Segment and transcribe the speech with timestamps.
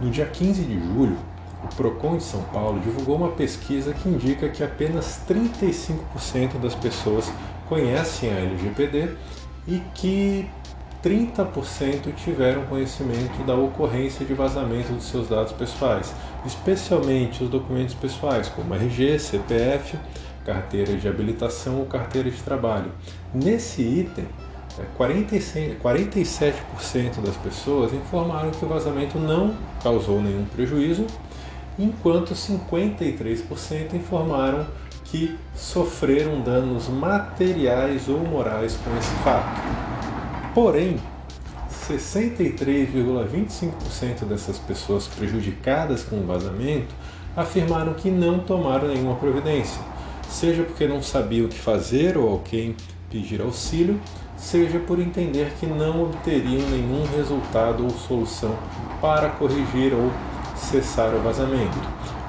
[0.00, 1.18] No dia 15 de julho,
[1.64, 7.28] o Procon de São Paulo divulgou uma pesquisa que indica que apenas 35% das pessoas
[7.68, 9.10] conhecem a LGPD
[9.66, 10.48] e que
[11.02, 16.12] 30% tiveram conhecimento da ocorrência de vazamento dos seus dados pessoais,
[16.44, 19.96] especialmente os documentos pessoais, como RG, CPF,
[20.44, 22.92] carteira de habilitação ou carteira de trabalho.
[23.32, 24.26] Nesse item,
[24.98, 31.06] 47% das pessoas informaram que o vazamento não causou nenhum prejuízo
[31.78, 34.66] enquanto 53% informaram
[35.04, 39.60] que sofreram danos materiais ou morais com esse fato.
[40.52, 40.98] Porém,
[41.88, 46.92] 63,25% dessas pessoas prejudicadas com o vazamento
[47.36, 49.80] afirmaram que não tomaram nenhuma providência,
[50.28, 52.74] seja porque não sabiam o que fazer ou a quem
[53.10, 54.00] pedir auxílio,
[54.36, 58.56] seja por entender que não obteriam nenhum resultado ou solução
[59.00, 60.10] para corrigir ou
[60.56, 61.78] cessar o vazamento.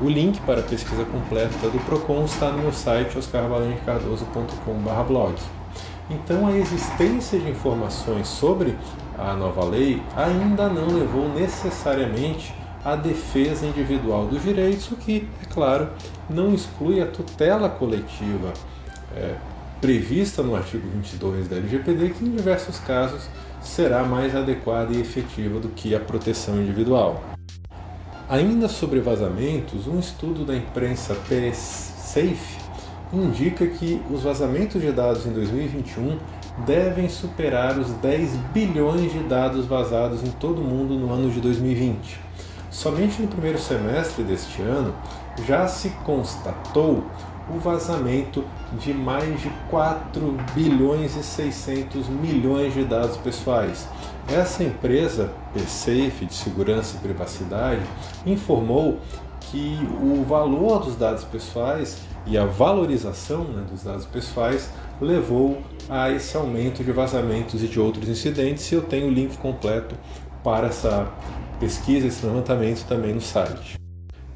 [0.00, 5.34] O link para a pesquisa completa do PROCON está no meu site oscarvalentecardoso.com.br blog.
[6.10, 8.76] Então, a existência de informações sobre
[9.18, 12.54] a nova lei ainda não levou necessariamente
[12.84, 15.88] à defesa individual dos direitos, o que, é claro,
[16.28, 18.52] não exclui a tutela coletiva
[19.16, 19.34] é,
[19.80, 23.28] prevista no artigo 22 da LGPD, que em diversos casos
[23.62, 27.33] será mais adequada e efetiva do que a proteção individual.
[28.26, 32.58] Ainda sobre vazamentos, um estudo da imprensa PS-Safe
[33.12, 36.18] indica que os vazamentos de dados em 2021
[36.64, 41.38] devem superar os 10 bilhões de dados vazados em todo o mundo no ano de
[41.38, 42.18] 2020.
[42.70, 44.94] Somente no primeiro semestre deste ano
[45.46, 47.04] já se constatou
[47.48, 48.44] o vazamento
[48.78, 53.86] de mais de 4 bilhões e 600 milhões de dados pessoais,
[54.28, 57.82] essa empresa, PSafe, de segurança e privacidade,
[58.24, 58.98] informou
[59.40, 66.10] que o valor dos dados pessoais e a valorização né, dos dados pessoais levou a
[66.10, 68.70] esse aumento de vazamentos e de outros incidentes.
[68.72, 69.94] E eu tenho o link completo
[70.42, 71.12] para essa
[71.60, 73.83] pesquisa, esse levantamento também no site.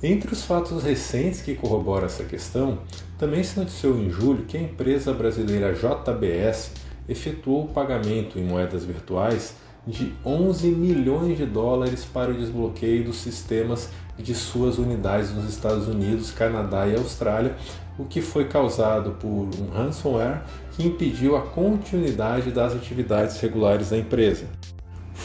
[0.00, 2.78] Entre os fatos recentes que corroboram essa questão,
[3.18, 6.70] também se noticiou em julho que a empresa brasileira JBS
[7.08, 13.16] efetuou o pagamento em moedas virtuais de 11 milhões de dólares para o desbloqueio dos
[13.16, 17.56] sistemas de suas unidades nos Estados Unidos, Canadá e Austrália,
[17.98, 20.42] o que foi causado por um ransomware
[20.76, 24.46] que impediu a continuidade das atividades regulares da empresa.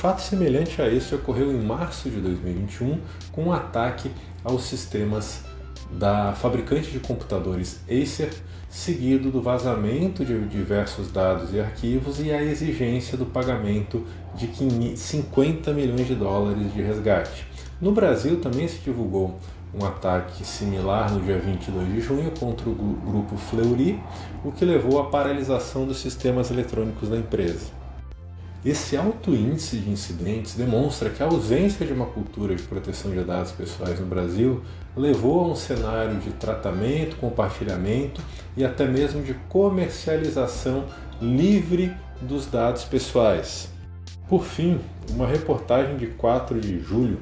[0.04, 3.00] Fato semelhante a isso ocorreu em março de 2021
[3.32, 4.12] com um ataque
[4.44, 5.46] aos sistemas
[5.94, 8.34] da fabricante de computadores Acer,
[8.68, 14.06] seguido do vazamento de diversos dados e arquivos e a exigência do pagamento
[14.36, 17.48] de 50 milhões de dólares de resgate.
[17.80, 19.40] No Brasil também se divulgou
[19.74, 23.98] um ataque similar no dia 22 de junho contra o grupo Fleury,
[24.44, 27.83] o que levou à paralisação dos sistemas eletrônicos da empresa.
[28.66, 33.22] Esse alto índice de incidentes demonstra que a ausência de uma cultura de proteção de
[33.22, 34.62] dados pessoais no Brasil
[34.96, 38.22] levou a um cenário de tratamento, compartilhamento
[38.56, 40.86] e até mesmo de comercialização
[41.22, 43.68] livre dos dados pessoais.
[44.30, 47.20] Por fim, uma reportagem de 4 de julho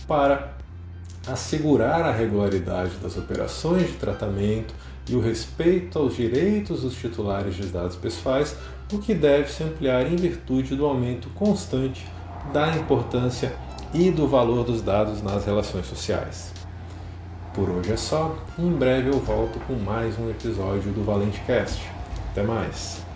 [0.07, 0.55] para
[1.27, 4.75] assegurar a regularidade das operações de tratamento
[5.09, 8.57] e o respeito aos direitos dos titulares de dados pessoais,
[8.93, 12.07] o que deve se ampliar em virtude do aumento constante
[12.53, 13.55] da importância
[13.93, 16.53] e do valor dos dados nas relações sociais.
[17.55, 21.81] Por hoje é só, em breve eu volto com mais um episódio do Valente Cast.
[22.35, 23.14] Até mais!